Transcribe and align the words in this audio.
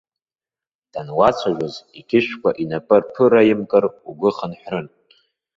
Дануацәажәоз 0.91 1.75
иқьышәқәа 1.99 2.49
инапы 2.63 2.95
рԥыраимкыр, 3.01 3.85
угәы 4.09 4.29
хынҳәрын. 4.37 4.87